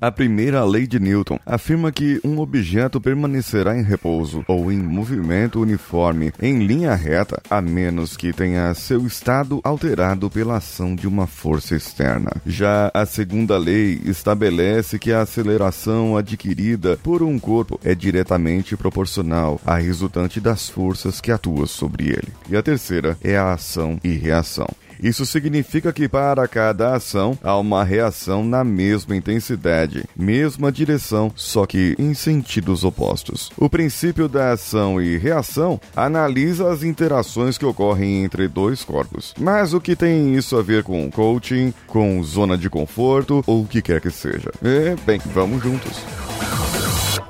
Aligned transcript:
A 0.00 0.10
primeira 0.10 0.64
lei 0.64 0.86
de 0.86 0.98
Newton 0.98 1.38
afirma 1.44 1.92
que 1.92 2.18
um 2.24 2.38
objeto 2.38 2.98
permanecerá 2.98 3.76
em 3.76 3.82
repouso 3.82 4.42
ou 4.48 4.72
em 4.72 4.78
movimento 4.78 5.60
uniforme 5.60 6.32
em 6.40 6.64
linha 6.64 6.94
reta, 6.94 7.38
a 7.50 7.60
menos 7.60 8.16
que 8.16 8.32
tenha 8.32 8.72
seu 8.72 9.06
estado 9.06 9.60
alterado 9.62 10.30
pela 10.30 10.56
ação 10.56 10.94
de 10.94 11.06
uma 11.06 11.26
força 11.26 11.76
externa. 11.76 12.30
Já 12.46 12.90
a 12.94 13.04
segunda 13.04 13.58
lei 13.58 14.00
estabelece 14.06 14.98
que 14.98 15.12
a 15.12 15.20
aceleração 15.20 16.16
adquirida 16.16 16.98
por 17.02 17.22
um 17.22 17.38
corpo 17.38 17.78
é 17.84 17.94
diretamente 17.94 18.78
proporcional 18.78 19.60
à 19.66 19.76
resultante 19.76 20.40
das 20.40 20.66
forças 20.66 21.20
que 21.20 21.30
atuam 21.30 21.66
sobre 21.66 22.08
ele. 22.08 22.28
E 22.48 22.56
a 22.56 22.62
terceira 22.62 23.18
é 23.22 23.36
a 23.36 23.52
ação 23.52 24.00
e 24.02 24.12
reação. 24.12 24.68
Isso 25.02 25.24
significa 25.24 25.92
que 25.92 26.08
para 26.08 26.46
cada 26.46 26.94
ação 26.94 27.38
há 27.42 27.56
uma 27.58 27.82
reação 27.82 28.44
na 28.44 28.62
mesma 28.62 29.16
intensidade, 29.16 30.04
mesma 30.16 30.70
direção, 30.70 31.32
só 31.34 31.66
que 31.66 31.94
em 31.98 32.14
sentidos 32.14 32.84
opostos. 32.84 33.50
O 33.56 33.68
princípio 33.68 34.28
da 34.28 34.52
ação 34.52 35.00
e 35.00 35.16
reação 35.16 35.80
analisa 35.96 36.70
as 36.70 36.82
interações 36.82 37.56
que 37.56 37.64
ocorrem 37.64 38.24
entre 38.24 38.46
dois 38.48 38.84
corpos. 38.84 39.34
Mas 39.38 39.72
o 39.72 39.80
que 39.80 39.96
tem 39.96 40.34
isso 40.34 40.56
a 40.56 40.62
ver 40.62 40.82
com 40.82 41.10
coaching, 41.10 41.72
com 41.86 42.22
zona 42.22 42.56
de 42.56 42.68
conforto 42.68 43.42
ou 43.46 43.62
o 43.62 43.66
que 43.66 43.80
quer 43.80 44.00
que 44.00 44.10
seja? 44.10 44.50
É, 44.62 44.94
bem, 45.06 45.20
vamos 45.26 45.62
juntos. 45.62 46.04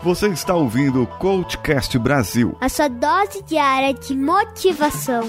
Você 0.02 0.28
está 0.28 0.55
ouvindo 0.55 1.02
o 1.02 1.06
Coachcast 1.06 1.98
Brasil. 1.98 2.56
A 2.61 2.69
sua 2.69 2.89
dose 2.89 3.42
diária 3.42 3.92
de 3.92 4.16
motivação. 4.16 5.28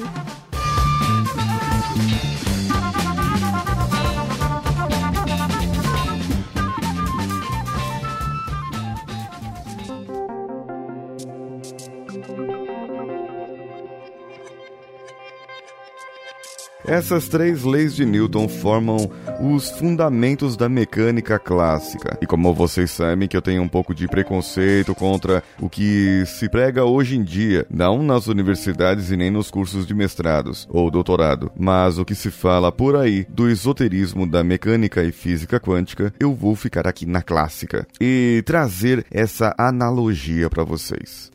Essas 16.91 17.29
três 17.29 17.63
leis 17.63 17.95
de 17.95 18.05
Newton 18.05 18.49
formam 18.49 19.09
os 19.39 19.69
fundamentos 19.69 20.57
da 20.57 20.67
mecânica 20.67 21.39
clássica. 21.39 22.17
E 22.21 22.25
como 22.25 22.53
vocês 22.53 22.91
sabem 22.91 23.29
que 23.29 23.37
eu 23.37 23.41
tenho 23.41 23.63
um 23.63 23.67
pouco 23.69 23.95
de 23.95 24.09
preconceito 24.09 24.93
contra 24.93 25.41
o 25.61 25.69
que 25.69 26.25
se 26.25 26.49
prega 26.49 26.83
hoje 26.83 27.15
em 27.15 27.23
dia, 27.23 27.65
não 27.69 28.03
nas 28.03 28.27
universidades 28.27 29.09
e 29.09 29.15
nem 29.15 29.31
nos 29.31 29.49
cursos 29.49 29.87
de 29.87 29.93
mestrados 29.93 30.67
ou 30.69 30.91
doutorado, 30.91 31.49
mas 31.57 31.97
o 31.97 32.03
que 32.03 32.13
se 32.13 32.29
fala 32.29 32.73
por 32.73 32.97
aí 32.97 33.25
do 33.29 33.49
esoterismo 33.49 34.29
da 34.29 34.43
mecânica 34.43 35.01
e 35.01 35.13
física 35.13 35.61
quântica, 35.61 36.13
eu 36.19 36.33
vou 36.33 36.57
ficar 36.57 36.85
aqui 36.85 37.05
na 37.05 37.21
clássica 37.21 37.87
e 38.01 38.43
trazer 38.45 39.05
essa 39.09 39.55
analogia 39.57 40.49
para 40.49 40.65
vocês. 40.65 41.31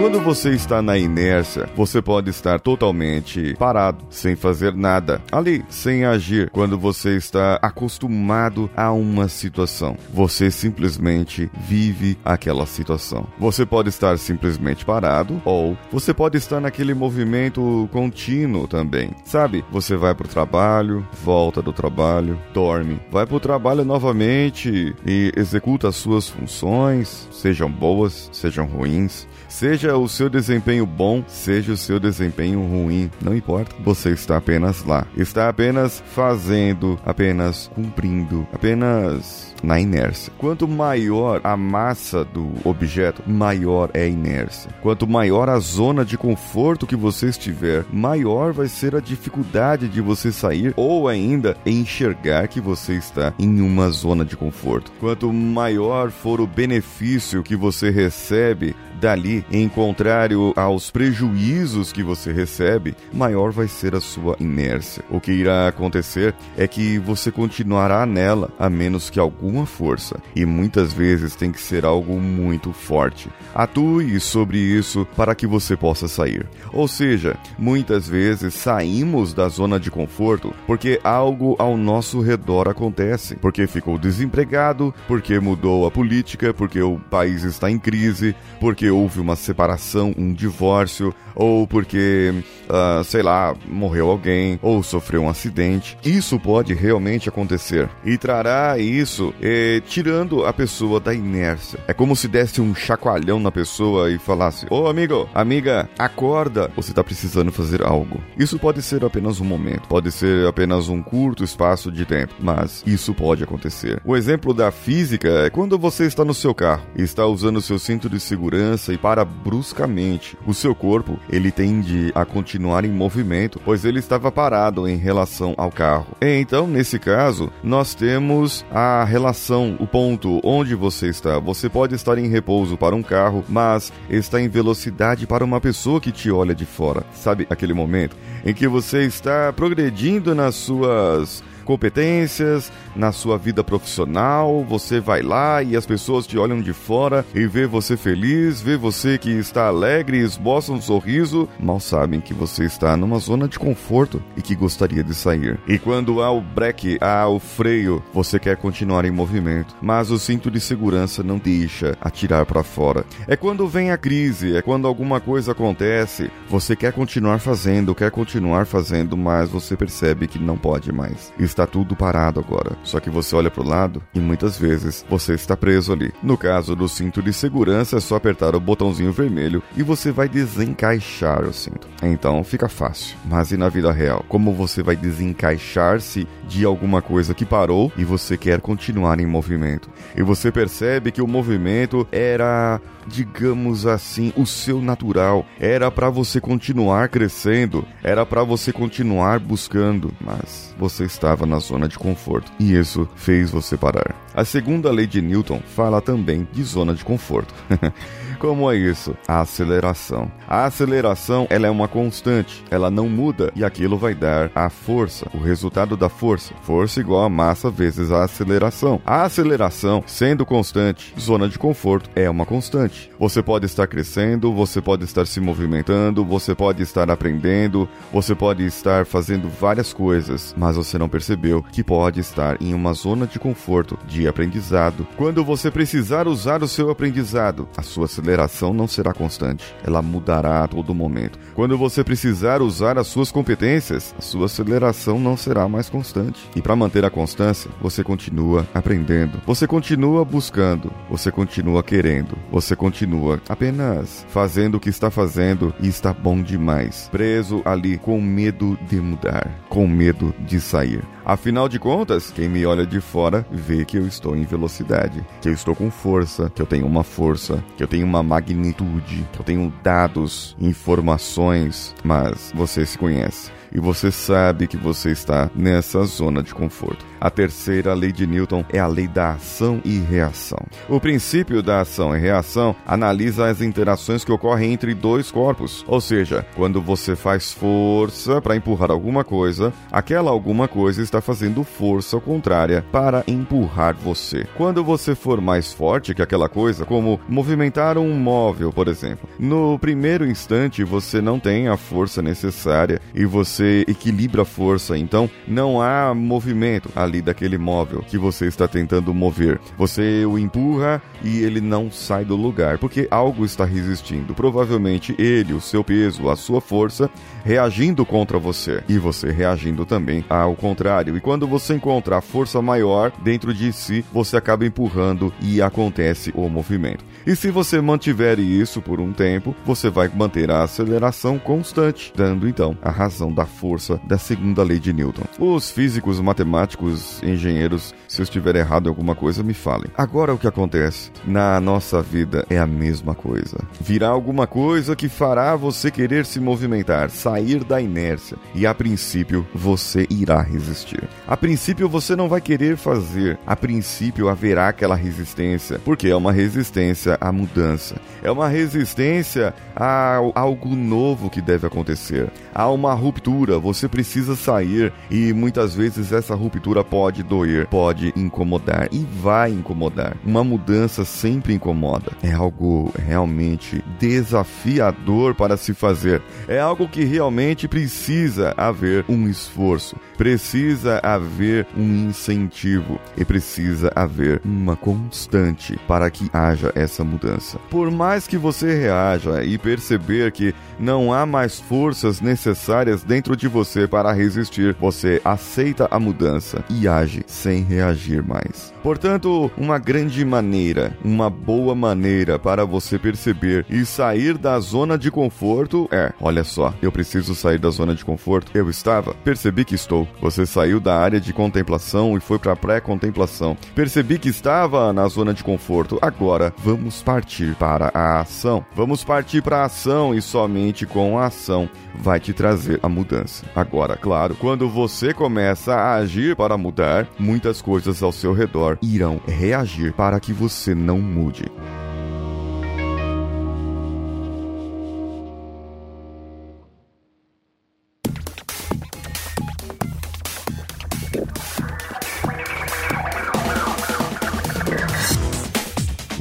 Quando 0.00 0.18
você 0.18 0.54
está 0.54 0.80
na 0.80 0.96
inércia, 0.96 1.68
você 1.76 2.00
pode 2.00 2.30
estar 2.30 2.58
totalmente 2.58 3.54
parado, 3.58 3.98
sem 4.08 4.34
fazer 4.34 4.74
nada, 4.74 5.20
ali, 5.30 5.62
sem 5.68 6.06
agir. 6.06 6.48
Quando 6.48 6.78
você 6.78 7.18
está 7.18 7.58
acostumado 7.60 8.70
a 8.74 8.90
uma 8.92 9.28
situação, 9.28 9.98
você 10.10 10.50
simplesmente 10.50 11.50
vive 11.68 12.16
aquela 12.24 12.64
situação. 12.64 13.26
Você 13.38 13.66
pode 13.66 13.90
estar 13.90 14.18
simplesmente 14.18 14.86
parado 14.86 15.40
ou 15.44 15.76
você 15.92 16.14
pode 16.14 16.38
estar 16.38 16.62
naquele 16.62 16.94
movimento 16.94 17.86
contínuo 17.92 18.66
também. 18.66 19.10
Sabe? 19.26 19.62
Você 19.70 19.96
vai 19.96 20.14
para 20.14 20.24
o 20.24 20.30
trabalho, 20.30 21.06
volta 21.22 21.60
do 21.60 21.74
trabalho, 21.74 22.40
dorme, 22.54 22.98
vai 23.12 23.26
para 23.26 23.36
o 23.36 23.40
trabalho 23.40 23.84
novamente 23.84 24.96
e 25.04 25.30
executa 25.36 25.88
as 25.88 25.96
suas 25.96 26.26
funções, 26.26 27.28
sejam 27.30 27.70
boas, 27.70 28.30
sejam 28.32 28.64
ruins. 28.64 29.28
Seja 29.50 29.96
o 29.96 30.08
seu 30.08 30.30
desempenho 30.30 30.86
bom, 30.86 31.24
seja 31.26 31.72
o 31.72 31.76
seu 31.76 31.98
desempenho 31.98 32.62
ruim, 32.62 33.10
não 33.20 33.36
importa. 33.36 33.74
Você 33.80 34.10
está 34.10 34.36
apenas 34.36 34.84
lá. 34.84 35.06
Está 35.16 35.48
apenas 35.48 36.02
fazendo, 36.14 36.98
apenas 37.04 37.68
cumprindo, 37.74 38.46
apenas 38.52 39.50
na 39.62 39.78
inércia. 39.78 40.32
Quanto 40.38 40.66
maior 40.66 41.40
a 41.44 41.56
massa 41.56 42.24
do 42.24 42.52
objeto, 42.64 43.22
maior 43.26 43.90
é 43.92 44.04
a 44.04 44.08
inércia. 44.08 44.70
Quanto 44.80 45.06
maior 45.06 45.48
a 45.48 45.58
zona 45.58 46.04
de 46.04 46.16
conforto 46.16 46.86
que 46.86 46.96
você 46.96 47.28
estiver, 47.28 47.84
maior 47.92 48.52
vai 48.52 48.68
ser 48.68 48.94
a 48.94 49.00
dificuldade 49.00 49.88
de 49.88 50.00
você 50.00 50.32
sair 50.32 50.72
ou 50.76 51.08
ainda 51.08 51.56
enxergar 51.66 52.48
que 52.48 52.60
você 52.60 52.94
está 52.94 53.34
em 53.38 53.60
uma 53.60 53.90
zona 53.90 54.24
de 54.24 54.36
conforto. 54.36 54.92
Quanto 55.00 55.30
maior 55.32 56.10
for 56.10 56.40
o 56.40 56.46
benefício 56.46 57.42
que 57.42 57.56
você 57.56 57.90
recebe 57.90 58.74
dali, 59.00 59.44
em 59.50 59.68
contrário 59.68 60.52
aos 60.54 60.90
prejuízos 60.90 61.92
que 61.92 62.02
você 62.02 62.32
recebe, 62.32 62.94
maior 63.12 63.50
vai 63.50 63.66
ser 63.66 63.94
a 63.94 64.00
sua 64.00 64.36
inércia. 64.38 65.02
O 65.10 65.18
que 65.18 65.32
irá 65.32 65.66
acontecer 65.66 66.34
é 66.56 66.68
que 66.68 66.98
você 66.98 67.32
continuará 67.32 68.04
nela 68.04 68.50
a 68.58 68.68
menos 68.68 69.08
que 69.08 69.18
alguma 69.18 69.64
força, 69.64 70.20
e 70.36 70.44
muitas 70.44 70.92
vezes 70.92 71.34
tem 71.34 71.50
que 71.50 71.60
ser 71.60 71.84
algo 71.84 72.20
muito 72.20 72.72
forte. 72.72 73.30
Atue 73.54 74.20
sobre 74.20 74.58
isso 74.58 75.06
para 75.16 75.34
que 75.34 75.46
você 75.46 75.76
possa 75.76 76.06
sair. 76.06 76.46
Ou 76.72 76.86
seja, 76.86 77.36
muitas 77.58 78.08
vezes 78.08 78.54
saímos 78.54 79.32
da 79.32 79.48
zona 79.48 79.80
de 79.80 79.90
conforto 79.90 80.52
porque 80.66 81.00
algo 81.02 81.56
ao 81.58 81.76
nosso 81.76 82.20
redor 82.20 82.68
acontece, 82.68 83.36
porque 83.36 83.66
ficou 83.66 83.98
desempregado, 83.98 84.94
porque 85.08 85.38
mudou 85.40 85.86
a 85.86 85.90
política, 85.90 86.52
porque 86.52 86.80
o 86.82 86.98
país 87.10 87.42
está 87.44 87.70
em 87.70 87.78
crise, 87.78 88.34
porque 88.60 88.89
houve 88.90 89.20
uma 89.20 89.36
separação, 89.36 90.14
um 90.16 90.32
divórcio, 90.32 91.14
ou 91.34 91.66
porque, 91.66 92.32
uh, 92.68 93.04
sei 93.04 93.22
lá, 93.22 93.54
morreu 93.66 94.10
alguém, 94.10 94.58
ou 94.62 94.82
sofreu 94.82 95.22
um 95.22 95.28
acidente. 95.28 95.96
Isso 96.04 96.38
pode 96.38 96.74
realmente 96.74 97.28
acontecer 97.28 97.88
e 98.04 98.16
trará 98.18 98.78
isso 98.78 99.32
eh, 99.40 99.80
tirando 99.86 100.44
a 100.44 100.52
pessoa 100.52 101.00
da 101.00 101.14
inércia. 101.14 101.80
É 101.86 101.92
como 101.92 102.14
se 102.16 102.28
desse 102.28 102.60
um 102.60 102.74
chacoalhão 102.74 103.40
na 103.40 103.50
pessoa 103.50 104.10
e 104.10 104.18
falasse: 104.18 104.66
Ô 104.70 104.86
amigo, 104.86 105.28
amiga, 105.34 105.88
acorda, 105.98 106.70
você 106.76 106.90
está 106.90 107.02
precisando 107.02 107.52
fazer 107.52 107.82
algo. 107.82 108.20
Isso 108.38 108.58
pode 108.58 108.82
ser 108.82 109.04
apenas 109.04 109.40
um 109.40 109.44
momento, 109.44 109.88
pode 109.88 110.10
ser 110.12 110.46
apenas 110.46 110.88
um 110.88 111.02
curto 111.02 111.44
espaço 111.44 111.90
de 111.90 112.04
tempo, 112.04 112.34
mas 112.40 112.82
isso 112.86 113.14
pode 113.14 113.42
acontecer. 113.42 114.00
O 114.04 114.16
exemplo 114.16 114.52
da 114.52 114.70
física 114.70 115.28
é 115.46 115.50
quando 115.50 115.78
você 115.78 116.06
está 116.06 116.24
no 116.24 116.34
seu 116.34 116.54
carro 116.54 116.86
e 116.96 117.02
está 117.02 117.26
usando 117.26 117.60
seu 117.60 117.78
cinto 117.78 118.08
de 118.08 118.20
segurança 118.20 118.79
e 118.88 118.98
para 118.98 119.24
bruscamente. 119.24 120.36
O 120.46 120.54
seu 120.54 120.74
corpo 120.74 121.18
ele 121.28 121.50
tende 121.50 122.10
a 122.14 122.24
continuar 122.24 122.84
em 122.84 122.90
movimento, 122.90 123.60
pois 123.64 123.84
ele 123.84 123.98
estava 123.98 124.32
parado 124.32 124.88
em 124.88 124.96
relação 124.96 125.54
ao 125.56 125.70
carro. 125.70 126.06
Então, 126.20 126.66
nesse 126.66 126.98
caso, 126.98 127.50
nós 127.62 127.94
temos 127.94 128.64
a 128.70 129.04
relação, 129.04 129.76
o 129.78 129.86
ponto 129.86 130.40
onde 130.42 130.74
você 130.74 131.08
está. 131.08 131.38
Você 131.38 131.68
pode 131.68 131.94
estar 131.94 132.18
em 132.18 132.28
repouso 132.28 132.76
para 132.76 132.96
um 132.96 133.02
carro, 133.02 133.44
mas 133.48 133.92
está 134.08 134.40
em 134.40 134.48
velocidade 134.48 135.26
para 135.26 135.44
uma 135.44 135.60
pessoa 135.60 136.00
que 136.00 136.12
te 136.12 136.30
olha 136.30 136.54
de 136.54 136.64
fora. 136.64 137.04
Sabe 137.12 137.46
aquele 137.50 137.74
momento 137.74 138.16
em 138.44 138.54
que 138.54 138.66
você 138.66 139.04
está 139.04 139.52
progredindo 139.52 140.34
nas 140.34 140.54
suas 140.54 141.42
competências, 141.64 142.72
na 142.94 143.12
sua 143.12 143.38
vida 143.38 143.62
profissional, 143.62 144.64
você 144.64 145.00
vai 145.00 145.22
lá 145.22 145.62
e 145.62 145.76
as 145.76 145.86
pessoas 145.86 146.26
te 146.26 146.38
olham 146.38 146.60
de 146.60 146.72
fora 146.72 147.24
e 147.34 147.46
vê 147.46 147.66
você 147.66 147.96
feliz, 147.96 148.60
vê 148.60 148.76
você 148.76 149.18
que 149.18 149.30
está 149.30 149.66
alegre 149.66 150.18
e 150.18 150.24
esboça 150.24 150.72
um 150.72 150.80
sorriso, 150.80 151.48
mal 151.58 151.80
sabem 151.80 152.20
que 152.20 152.34
você 152.34 152.64
está 152.64 152.96
numa 152.96 153.18
zona 153.18 153.48
de 153.48 153.58
conforto 153.58 154.22
e 154.36 154.42
que 154.42 154.54
gostaria 154.54 155.02
de 155.02 155.14
sair. 155.14 155.58
E 155.66 155.78
quando 155.78 156.22
há 156.22 156.30
o 156.30 156.40
breque, 156.40 156.98
há 157.00 157.28
o 157.28 157.38
freio, 157.38 158.02
você 158.12 158.38
quer 158.38 158.56
continuar 158.56 159.04
em 159.04 159.10
movimento, 159.10 159.74
mas 159.80 160.10
o 160.10 160.18
cinto 160.18 160.50
de 160.50 160.60
segurança 160.60 161.22
não 161.22 161.38
deixa 161.38 161.96
atirar 162.00 162.46
para 162.46 162.62
fora. 162.62 163.04
É 163.26 163.36
quando 163.36 163.68
vem 163.68 163.90
a 163.90 163.98
crise, 163.98 164.56
é 164.56 164.62
quando 164.62 164.86
alguma 164.86 165.20
coisa 165.20 165.52
acontece, 165.52 166.30
você 166.48 166.74
quer 166.74 166.92
continuar 166.92 167.38
fazendo, 167.38 167.94
quer 167.94 168.10
continuar 168.10 168.66
fazendo, 168.66 169.16
mas 169.16 169.48
você 169.50 169.76
percebe 169.76 170.26
que 170.26 170.38
não 170.38 170.56
pode 170.56 170.92
mais. 170.92 171.32
Está 171.38 171.49
está 171.50 171.66
tudo 171.66 171.96
parado 171.96 172.40
agora. 172.40 172.76
Só 172.84 173.00
que 173.00 173.10
você 173.10 173.34
olha 173.34 173.50
para 173.50 173.62
o 173.62 173.68
lado 173.68 174.02
e 174.14 174.20
muitas 174.20 174.56
vezes 174.56 175.04
você 175.08 175.34
está 175.34 175.56
preso 175.56 175.92
ali. 175.92 176.12
No 176.22 176.38
caso 176.38 176.74
do 176.74 176.88
cinto 176.88 177.20
de 177.20 177.32
segurança, 177.32 177.96
é 177.96 178.00
só 178.00 178.16
apertar 178.16 178.54
o 178.54 178.60
botãozinho 178.60 179.12
vermelho 179.12 179.62
e 179.76 179.82
você 179.82 180.12
vai 180.12 180.28
desencaixar 180.28 181.44
o 181.44 181.52
cinto. 181.52 181.88
Então 182.02 182.42
fica 182.44 182.68
fácil. 182.68 183.16
Mas 183.24 183.50
e 183.50 183.56
na 183.56 183.68
vida 183.68 183.92
real? 183.92 184.24
Como 184.28 184.54
você 184.54 184.82
vai 184.82 184.96
desencaixar-se 184.96 186.26
de 186.48 186.64
alguma 186.64 187.02
coisa 187.02 187.34
que 187.34 187.44
parou 187.44 187.92
e 187.96 188.04
você 188.04 188.36
quer 188.36 188.60
continuar 188.60 189.20
em 189.20 189.26
movimento? 189.26 189.90
E 190.16 190.22
você 190.22 190.52
percebe 190.52 191.10
que 191.10 191.22
o 191.22 191.26
movimento 191.26 192.06
era 192.12 192.80
digamos 193.06 193.86
assim, 193.86 194.32
o 194.36 194.46
seu 194.46 194.80
natural. 194.80 195.44
Era 195.58 195.90
para 195.90 196.08
você 196.08 196.40
continuar 196.40 197.08
crescendo, 197.08 197.84
era 198.02 198.24
para 198.24 198.42
você 198.42 198.72
continuar 198.72 199.38
buscando, 199.38 200.12
mas 200.20 200.74
você 200.78 201.04
estava 201.04 201.39
na 201.46 201.58
zona 201.58 201.88
de 201.88 201.98
conforto 201.98 202.50
e 202.58 202.74
isso 202.74 203.08
fez 203.16 203.50
você 203.50 203.76
parar. 203.76 204.14
A 204.34 204.44
segunda 204.44 204.90
lei 204.90 205.06
de 205.06 205.20
Newton 205.20 205.60
fala 205.74 206.00
também 206.00 206.46
de 206.52 206.62
zona 206.62 206.94
de 206.94 207.04
conforto. 207.04 207.54
Como 208.40 208.72
é 208.72 208.74
isso? 208.74 209.14
A 209.28 209.42
aceleração. 209.42 210.32
A 210.48 210.64
aceleração 210.64 211.46
ela 211.50 211.66
é 211.66 211.70
uma 211.70 211.86
constante, 211.86 212.64
ela 212.70 212.90
não 212.90 213.06
muda 213.06 213.52
e 213.54 213.62
aquilo 213.62 213.98
vai 213.98 214.14
dar 214.14 214.50
a 214.54 214.70
força, 214.70 215.26
o 215.34 215.38
resultado 215.38 215.94
da 215.94 216.08
força. 216.08 216.54
Força 216.62 217.00
igual 217.00 217.22
a 217.22 217.28
massa 217.28 217.70
vezes 217.70 218.10
a 218.10 218.24
aceleração. 218.24 218.98
A 219.04 219.24
aceleração, 219.24 220.02
sendo 220.06 220.46
constante, 220.46 221.14
zona 221.20 221.50
de 221.50 221.58
conforto 221.58 222.08
é 222.16 222.30
uma 222.30 222.46
constante. 222.46 223.10
Você 223.18 223.42
pode 223.42 223.66
estar 223.66 223.86
crescendo, 223.86 224.54
você 224.54 224.80
pode 224.80 225.04
estar 225.04 225.26
se 225.26 225.38
movimentando, 225.38 226.24
você 226.24 226.54
pode 226.54 226.82
estar 226.82 227.10
aprendendo, 227.10 227.86
você 228.10 228.34
pode 228.34 228.64
estar 228.64 229.04
fazendo 229.04 229.50
várias 229.50 229.92
coisas, 229.92 230.54
mas 230.56 230.76
você 230.76 230.96
não 230.96 231.10
percebeu 231.10 231.62
que 231.70 231.84
pode 231.84 232.20
estar 232.20 232.56
em 232.58 232.72
uma 232.72 232.94
zona 232.94 233.26
de 233.26 233.38
conforto 233.38 233.98
de 234.08 234.26
aprendizado. 234.26 235.06
Quando 235.18 235.44
você 235.44 235.70
precisar 235.70 236.26
usar 236.26 236.62
o 236.62 236.68
seu 236.68 236.88
aprendizado, 236.88 237.68
a 237.76 237.82
sua 237.82 238.06
aceleração 238.06 238.29
aceleração 238.30 238.72
não 238.72 238.86
será 238.86 239.12
constante, 239.12 239.74
ela 239.84 240.00
mudará 240.00 240.62
a 240.62 240.68
todo 240.68 240.94
momento. 240.94 241.38
Quando 241.54 241.76
você 241.76 242.04
precisar 242.04 242.62
usar 242.62 242.96
as 242.98 243.08
suas 243.08 243.32
competências, 243.32 244.14
a 244.16 244.22
sua 244.22 244.46
aceleração 244.46 245.18
não 245.18 245.36
será 245.36 245.68
mais 245.68 245.90
constante. 245.90 246.48
E 246.54 246.62
para 246.62 246.76
manter 246.76 247.04
a 247.04 247.10
constância, 247.10 247.70
você 247.80 248.04
continua 248.04 248.66
aprendendo, 248.72 249.40
você 249.46 249.66
continua 249.66 250.24
buscando, 250.24 250.92
você 251.10 251.30
continua 251.30 251.82
querendo, 251.82 252.38
você 252.50 252.76
continua 252.76 253.40
apenas 253.48 254.24
fazendo 254.28 254.76
o 254.76 254.80
que 254.80 254.88
está 254.88 255.10
fazendo 255.10 255.74
e 255.80 255.88
está 255.88 256.12
bom 256.12 256.40
demais, 256.40 257.08
preso 257.10 257.62
ali 257.64 257.98
com 257.98 258.20
medo 258.20 258.78
de 258.88 259.00
mudar, 259.00 259.50
com 259.68 259.86
medo 259.86 260.34
de 260.46 260.60
sair. 260.60 261.02
Afinal 261.30 261.68
de 261.68 261.78
contas, 261.78 262.32
quem 262.32 262.48
me 262.48 262.66
olha 262.66 262.84
de 262.84 263.00
fora 263.00 263.46
vê 263.52 263.84
que 263.84 263.96
eu 263.96 264.04
estou 264.04 264.34
em 264.34 264.42
velocidade, 264.42 265.24
que 265.40 265.48
eu 265.48 265.52
estou 265.52 265.76
com 265.76 265.88
força, 265.88 266.50
que 266.52 266.60
eu 266.60 266.66
tenho 266.66 266.84
uma 266.84 267.04
força, 267.04 267.62
que 267.76 267.84
eu 267.84 267.86
tenho 267.86 268.04
uma 268.04 268.20
magnitude, 268.20 269.24
que 269.32 269.38
eu 269.38 269.44
tenho 269.44 269.72
dados, 269.80 270.56
informações, 270.60 271.94
mas 272.02 272.50
você 272.52 272.84
se 272.84 272.98
conhece 272.98 273.52
e 273.72 273.78
você 273.78 274.10
sabe 274.10 274.66
que 274.66 274.76
você 274.76 275.10
está 275.10 275.50
nessa 275.54 276.02
zona 276.04 276.42
de 276.42 276.54
conforto. 276.54 277.04
A 277.20 277.30
terceira 277.30 277.92
lei 277.92 278.12
de 278.12 278.26
Newton 278.26 278.64
é 278.72 278.78
a 278.78 278.86
lei 278.86 279.06
da 279.06 279.32
ação 279.32 279.80
e 279.84 279.98
reação. 279.98 280.58
O 280.88 280.98
princípio 280.98 281.62
da 281.62 281.80
ação 281.80 282.16
e 282.16 282.18
reação 282.18 282.74
analisa 282.86 283.46
as 283.46 283.60
interações 283.60 284.24
que 284.24 284.32
ocorrem 284.32 284.72
entre 284.72 284.94
dois 284.94 285.30
corpos, 285.30 285.84
ou 285.86 286.00
seja, 286.00 286.46
quando 286.56 286.80
você 286.80 287.14
faz 287.14 287.52
força 287.52 288.40
para 288.40 288.56
empurrar 288.56 288.90
alguma 288.90 289.22
coisa, 289.22 289.72
aquela 289.92 290.30
alguma 290.30 290.66
coisa 290.66 291.02
está 291.02 291.20
fazendo 291.20 291.62
força 291.62 292.18
contrária 292.18 292.84
para 292.90 293.22
empurrar 293.26 293.94
você. 293.94 294.46
Quando 294.56 294.82
você 294.82 295.14
for 295.14 295.40
mais 295.40 295.72
forte 295.72 296.14
que 296.14 296.22
aquela 296.22 296.48
coisa, 296.48 296.86
como 296.86 297.20
movimentar 297.28 297.98
um 297.98 298.14
móvel, 298.14 298.72
por 298.72 298.88
exemplo, 298.88 299.28
no 299.38 299.78
primeiro 299.78 300.26
instante 300.26 300.82
você 300.82 301.20
não 301.20 301.38
tem 301.38 301.68
a 301.68 301.76
força 301.76 302.22
necessária 302.22 303.00
e 303.14 303.24
você 303.26 303.59
equilibra 303.88 304.42
a 304.42 304.44
força, 304.44 304.96
então 304.96 305.28
não 305.46 305.80
há 305.80 306.14
movimento 306.14 306.88
ali 306.94 307.22
daquele 307.22 307.58
móvel 307.58 308.04
que 308.06 308.18
você 308.18 308.46
está 308.46 308.66
tentando 308.66 309.14
mover. 309.14 309.60
Você 309.76 310.24
o 310.24 310.38
empurra 310.38 311.02
e 311.22 311.42
ele 311.42 311.60
não 311.60 311.90
sai 311.90 312.24
do 312.24 312.36
lugar, 312.36 312.78
porque 312.78 313.06
algo 313.10 313.44
está 313.44 313.64
resistindo. 313.64 314.34
Provavelmente 314.34 315.14
ele, 315.18 315.52
o 315.52 315.60
seu 315.60 315.84
peso, 315.84 316.28
a 316.28 316.36
sua 316.36 316.60
força 316.60 317.10
reagindo 317.44 318.04
contra 318.04 318.38
você 318.38 318.82
e 318.88 318.98
você 318.98 319.30
reagindo 319.30 319.84
também 319.84 320.24
ao 320.28 320.54
contrário. 320.54 321.16
E 321.16 321.20
quando 321.20 321.46
você 321.46 321.74
encontra 321.74 322.18
a 322.18 322.20
força 322.20 322.60
maior 322.60 323.12
dentro 323.22 323.52
de 323.52 323.72
si, 323.72 324.04
você 324.12 324.36
acaba 324.36 324.66
empurrando 324.66 325.32
e 325.40 325.60
acontece 325.60 326.32
o 326.34 326.48
movimento. 326.48 327.04
E 327.26 327.36
se 327.36 327.50
você 327.50 327.80
mantiver 327.80 328.38
isso 328.38 328.80
por 328.80 329.00
um 329.00 329.12
tempo, 329.12 329.54
você 329.64 329.90
vai 329.90 330.08
manter 330.08 330.50
a 330.50 330.62
aceleração 330.62 331.38
constante, 331.38 332.12
dando 332.16 332.48
então 332.48 332.76
a 332.82 332.90
razão 332.90 333.32
da 333.32 333.44
força 333.50 334.00
da 334.04 334.16
segunda 334.16 334.62
lei 334.62 334.78
de 334.78 334.92
Newton. 334.92 335.24
Os 335.38 335.70
físicos, 335.70 336.18
matemáticos, 336.20 337.22
engenheiros, 337.22 337.94
se 338.08 338.20
eu 338.20 338.22
estiver 338.22 338.56
errado 338.56 338.86
em 338.86 338.88
alguma 338.88 339.14
coisa, 339.14 339.42
me 339.42 339.52
falem. 339.52 339.90
Agora 339.96 340.32
o 340.32 340.38
que 340.38 340.46
acontece 340.46 341.10
na 341.26 341.60
nossa 341.60 342.00
vida 342.00 342.46
é 342.48 342.58
a 342.58 342.66
mesma 342.66 343.14
coisa. 343.14 343.58
Virá 343.80 344.08
alguma 344.08 344.46
coisa 344.46 344.96
que 344.96 345.08
fará 345.08 345.54
você 345.56 345.90
querer 345.90 346.24
se 346.24 346.40
movimentar, 346.40 347.10
sair 347.10 347.64
da 347.64 347.80
inércia, 347.80 348.36
e 348.54 348.66
a 348.66 348.74
princípio 348.74 349.46
você 349.54 350.06
irá 350.08 350.40
resistir. 350.40 351.02
A 351.26 351.36
princípio 351.36 351.88
você 351.88 352.14
não 352.14 352.28
vai 352.28 352.40
querer 352.40 352.76
fazer, 352.76 353.38
a 353.46 353.56
princípio 353.56 354.28
haverá 354.28 354.68
aquela 354.68 354.94
resistência, 354.94 355.80
porque 355.84 356.08
é 356.08 356.16
uma 356.16 356.32
resistência 356.32 357.18
à 357.20 357.32
mudança, 357.32 357.96
é 358.22 358.30
uma 358.30 358.48
resistência 358.48 359.52
a 359.74 360.20
algo 360.34 360.74
novo 360.76 361.30
que 361.30 361.40
deve 361.40 361.66
acontecer. 361.66 362.30
Há 362.54 362.68
uma 362.70 362.94
ruptura, 362.94 363.39
você 363.58 363.88
precisa 363.88 364.36
sair 364.36 364.92
e 365.10 365.32
muitas 365.32 365.74
vezes 365.74 366.12
essa 366.12 366.34
ruptura 366.34 366.84
pode 366.84 367.22
doer, 367.22 367.66
pode 367.68 368.12
incomodar 368.16 368.88
e 368.92 369.06
vai 369.20 369.50
incomodar. 369.50 370.16
Uma 370.24 370.44
mudança 370.44 371.04
sempre 371.04 371.54
incomoda. 371.54 372.12
É 372.22 372.32
algo 372.32 372.92
realmente 372.98 373.82
desafiador 373.98 375.34
para 375.34 375.56
se 375.56 375.72
fazer. 375.72 376.22
É 376.48 376.58
algo 376.58 376.88
que 376.88 377.04
realmente 377.04 377.68
precisa 377.68 378.54
haver 378.56 379.04
um 379.08 379.28
esforço, 379.28 379.96
precisa 380.16 381.00
haver 381.02 381.66
um 381.76 382.08
incentivo 382.08 383.00
e 383.16 383.24
precisa 383.24 383.92
haver 383.94 384.40
uma 384.44 384.76
constante 384.76 385.78
para 385.86 386.10
que 386.10 386.28
haja 386.32 386.72
essa 386.74 387.04
mudança. 387.04 387.58
Por 387.70 387.90
mais 387.90 388.26
que 388.26 388.36
você 388.36 388.74
reaja 388.74 389.42
e 389.44 389.56
perceber 389.58 390.32
que 390.32 390.54
não 390.78 391.12
há 391.12 391.24
mais 391.24 391.60
forças 391.60 392.20
necessárias 392.20 393.02
dentro 393.02 393.29
de 393.36 393.48
você 393.48 393.86
para 393.86 394.12
resistir, 394.12 394.76
você 394.80 395.20
aceita 395.24 395.88
a 395.90 395.98
mudança 395.98 396.64
e 396.68 396.86
age 396.86 397.22
sem 397.26 397.62
reagir 397.62 398.22
mais. 398.22 398.72
Portanto, 398.82 399.50
uma 399.56 399.78
grande 399.78 400.24
maneira, 400.24 400.96
uma 401.04 401.28
boa 401.28 401.74
maneira 401.74 402.38
para 402.38 402.64
você 402.64 402.98
perceber 402.98 403.66
e 403.68 403.84
sair 403.84 404.38
da 404.38 404.58
zona 404.58 404.96
de 404.96 405.10
conforto 405.10 405.88
é: 405.90 406.12
olha 406.20 406.44
só, 406.44 406.72
eu 406.80 406.90
preciso 406.90 407.34
sair 407.34 407.58
da 407.58 407.70
zona 407.70 407.94
de 407.94 408.04
conforto. 408.04 408.50
Eu 408.54 408.70
estava, 408.70 409.14
percebi 409.24 409.64
que 409.64 409.74
estou. 409.74 410.08
Você 410.20 410.46
saiu 410.46 410.80
da 410.80 410.98
área 410.98 411.20
de 411.20 411.32
contemplação 411.32 412.16
e 412.16 412.20
foi 412.20 412.38
para 412.38 412.56
pré-contemplação. 412.56 413.56
Percebi 413.74 414.18
que 414.18 414.28
estava 414.28 414.92
na 414.92 415.06
zona 415.08 415.34
de 415.34 415.44
conforto. 415.44 415.98
Agora 416.00 416.52
vamos 416.58 417.02
partir 417.02 417.54
para 417.56 417.90
a 417.92 418.20
ação. 418.20 418.64
Vamos 418.74 419.04
partir 419.04 419.42
para 419.42 419.58
a 419.58 419.64
ação 419.64 420.14
e 420.14 420.22
somente 420.22 420.86
com 420.86 421.18
a 421.18 421.26
ação 421.26 421.68
vai 421.94 422.18
te 422.18 422.32
trazer 422.32 422.80
a 422.82 422.88
mudança. 422.88 423.19
Agora, 423.54 423.96
claro, 423.96 424.34
quando 424.34 424.68
você 424.68 425.12
começa 425.12 425.74
a 425.74 425.94
agir 425.96 426.36
para 426.36 426.56
mudar, 426.56 427.06
muitas 427.18 427.60
coisas 427.60 428.02
ao 428.02 428.12
seu 428.12 428.32
redor 428.32 428.78
irão 428.82 429.20
reagir 429.26 429.92
para 429.92 430.18
que 430.20 430.32
você 430.32 430.74
não 430.74 430.98
mude. 430.98 431.44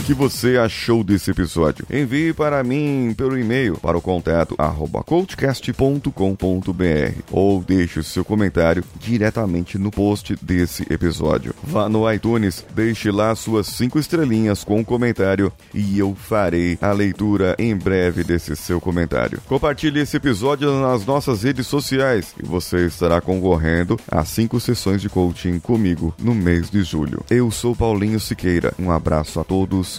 Que 0.10 0.13
você 0.16 0.58
achou 0.58 1.04
desse 1.04 1.30
episódio. 1.30 1.86
Envie 1.88 2.34
para 2.34 2.63
mim 2.63 3.13
pelo 3.16 3.38
e-mail 3.38 3.78
para 3.78 3.96
o 3.96 4.01
contato 4.01 4.56
coachcast.com.br 5.06 6.12
ou 7.32 7.62
deixe 7.62 8.00
o 8.00 8.04
seu 8.04 8.25
comentário 8.25 8.84
diretamente 9.00 9.78
no 9.78 9.92
post 9.92 10.36
desse 10.42 10.82
episódio. 10.92 11.54
Vá 11.62 11.88
no 11.88 12.12
iTunes, 12.12 12.66
deixe 12.74 13.12
lá 13.12 13.36
suas 13.36 13.68
cinco 13.68 14.00
estrelinhas 14.00 14.63
com 14.63 14.80
um 14.80 14.84
comentário 14.84 15.54
e 15.75 16.00
eu 16.00 16.16
farei 16.16 16.75
a 16.82 16.92
leitura 16.92 17.56
em 17.60 17.75
breve 17.75 18.24
desse 18.24 18.56
seu 18.56 18.82
comentário. 18.82 19.39
Compartilhe 19.48 20.00
esse 20.00 20.18
episódio 20.18 20.72
nas 20.82 21.06
nossas 21.06 21.44
redes 21.44 21.68
sociais 21.68 22.34
e 22.42 22.48
você 22.48 22.88
estará 22.88 23.22
concorrendo 23.22 23.96
a 24.10 24.25
cinco 24.25 24.60
sessões 24.60 25.04
de 25.04 25.10
coaching 25.10 25.60
comigo 25.60 26.16
no 26.18 26.34
mês 26.34 26.68
de 26.72 26.82
julho. 26.82 27.24
Eu 27.30 27.51
sou 27.51 27.75
Paulinho 27.75 28.20
Siqueira. 28.20 28.74
Um 28.80 28.89
abraço 28.89 29.39
a 29.39 29.44
todos 29.44 29.99